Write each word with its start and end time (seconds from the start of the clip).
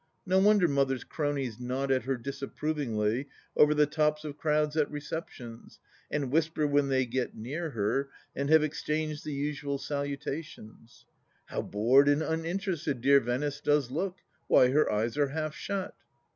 No 0.25 0.39
wonder 0.39 0.67
Mother's 0.67 1.03
cronies 1.03 1.59
nod 1.59 1.91
at 1.91 2.05
her 2.05 2.17
disapprovingly 2.17 3.27
over 3.55 3.75
the 3.75 3.85
tops 3.85 4.25
of 4.25 4.35
crowds 4.35 4.75
at 4.75 4.89
receptions, 4.89 5.79
and 6.09 6.31
whisper 6.31 6.65
when 6.65 6.87
they 6.87 7.05
get 7.05 7.35
near 7.35 7.69
her, 7.69 8.09
and 8.35 8.49
have 8.49 8.63
exchanged 8.63 9.23
the 9.23 9.31
usual 9.33 9.77
salutations:" 9.77 11.05
How 11.51 11.61
bored 11.61 12.09
and 12.09 12.23
uninterested 12.23 12.99
dear 12.99 13.19
Venice 13.19 13.61
does 13.61 13.91
look 13.91 14.15
I 14.17 14.23
Why, 14.47 14.69
her 14.71 14.91
eyes 14.91 15.19
are 15.19 15.27
half 15.27 15.53
shut 15.53 15.93